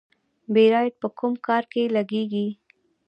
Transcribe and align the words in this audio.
بیرایت 0.53 0.95
په 1.01 1.07
کوم 1.17 1.33
کار 1.47 1.63
کې 1.71 1.93
لګیږي؟ 1.95 2.47